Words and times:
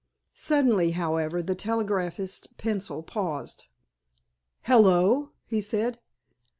Suddenly, 0.33 0.93
however, 0.97 1.43
the 1.43 1.53
telegraphist's 1.55 2.47
pencil 2.57 3.03
paused. 3.03 3.65
"Hello!" 4.63 5.29
he 5.45 5.61
said. 5.61 5.99